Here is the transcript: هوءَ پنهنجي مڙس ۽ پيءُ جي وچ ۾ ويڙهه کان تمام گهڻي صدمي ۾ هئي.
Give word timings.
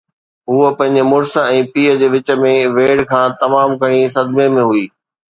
هوءَ 0.51 0.69
پنهنجي 0.77 1.03
مڙس 1.11 1.33
۽ 1.57 1.59
پيءُ 1.75 1.91
جي 1.99 2.07
وچ 2.13 2.27
۾ 2.45 2.53
ويڙهه 2.75 3.09
کان 3.11 3.27
تمام 3.43 3.69
گهڻي 3.83 4.01
صدمي 4.15 4.47
۾ 4.55 4.65
هئي. 4.71 4.83